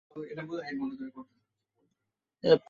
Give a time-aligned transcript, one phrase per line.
[0.09, 0.51] কণা তরঙ্গ
[0.51, 1.25] দ্বৈততাদেখুন।